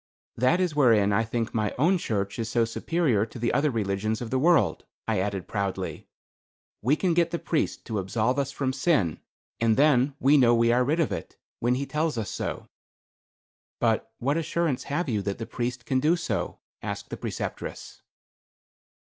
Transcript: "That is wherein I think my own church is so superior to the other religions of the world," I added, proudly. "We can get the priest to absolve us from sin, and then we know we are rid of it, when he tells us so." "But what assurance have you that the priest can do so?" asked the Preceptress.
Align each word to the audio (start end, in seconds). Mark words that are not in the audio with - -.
"That 0.35 0.59
is 0.59 0.75
wherein 0.75 1.13
I 1.13 1.23
think 1.23 1.53
my 1.53 1.75
own 1.77 1.99
church 1.99 2.39
is 2.39 2.49
so 2.49 2.65
superior 2.65 3.23
to 3.27 3.37
the 3.37 3.53
other 3.53 3.69
religions 3.69 4.19
of 4.19 4.31
the 4.31 4.39
world," 4.39 4.83
I 5.07 5.19
added, 5.19 5.47
proudly. 5.47 6.07
"We 6.81 6.95
can 6.95 7.13
get 7.13 7.29
the 7.29 7.37
priest 7.37 7.85
to 7.85 7.99
absolve 7.99 8.39
us 8.39 8.51
from 8.51 8.73
sin, 8.73 9.19
and 9.59 9.77
then 9.77 10.15
we 10.19 10.37
know 10.37 10.55
we 10.55 10.71
are 10.71 10.83
rid 10.83 10.99
of 10.99 11.11
it, 11.11 11.37
when 11.59 11.75
he 11.75 11.85
tells 11.85 12.17
us 12.17 12.31
so." 12.31 12.67
"But 13.79 14.11
what 14.17 14.37
assurance 14.37 14.85
have 14.85 15.07
you 15.07 15.21
that 15.21 15.37
the 15.37 15.45
priest 15.45 15.85
can 15.85 15.99
do 15.99 16.15
so?" 16.15 16.57
asked 16.81 17.11
the 17.11 17.17
Preceptress. 17.17 18.01